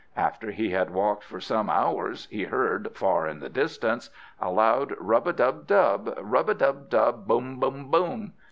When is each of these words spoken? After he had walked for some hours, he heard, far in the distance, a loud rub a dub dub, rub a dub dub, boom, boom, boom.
After 0.17 0.49
he 0.49 0.71
had 0.71 0.89
walked 0.89 1.23
for 1.23 1.39
some 1.39 1.69
hours, 1.69 2.27
he 2.31 2.45
heard, 2.45 2.89
far 2.95 3.27
in 3.27 3.39
the 3.39 3.49
distance, 3.49 4.09
a 4.41 4.49
loud 4.49 4.95
rub 4.99 5.27
a 5.27 5.33
dub 5.33 5.67
dub, 5.67 6.15
rub 6.19 6.49
a 6.49 6.55
dub 6.55 6.89
dub, 6.89 7.27
boom, 7.27 7.59
boom, 7.59 7.91
boom. 7.91 8.33